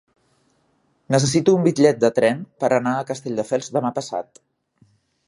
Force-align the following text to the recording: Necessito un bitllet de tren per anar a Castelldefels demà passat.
Necessito 1.15 1.53
un 1.57 1.67
bitllet 1.67 1.99
de 2.05 2.11
tren 2.19 2.41
per 2.63 2.71
anar 2.79 2.95
a 2.97 3.05
Castelldefels 3.11 3.71
demà 3.77 3.93
passat. 3.99 4.43